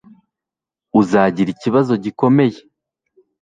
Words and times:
uzagira 0.99 1.49
ikibazo 1.55 1.93
gikomeye 2.03 2.59